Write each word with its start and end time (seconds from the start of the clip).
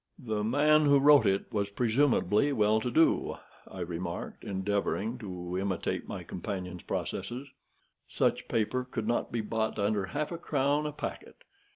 "The 0.25 0.43
man 0.43 0.85
who 0.85 0.97
wrote 0.99 1.27
it 1.27 1.53
was 1.53 1.69
presumably 1.69 2.51
well 2.51 2.79
to 2.81 2.89
do," 2.89 3.37
I 3.71 3.81
remarked, 3.81 4.43
endeavoring 4.43 5.19
to 5.19 5.59
imitate 5.59 6.07
my 6.07 6.23
companion's 6.23 6.81
processes. 6.81 7.49
"Such 8.09 8.47
paper 8.47 8.83
could 8.83 9.07
not 9.07 9.31
be 9.31 9.41
bought 9.41 9.77
under 9.77 10.05
half 10.07 10.31
a 10.31 10.39
crown 10.39 10.87
a 10.87 10.91
packet. 10.91 11.43